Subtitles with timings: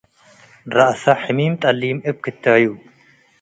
[0.75, 2.65] ረአሰ ሕሚም ጠሊም እብ ክታዩ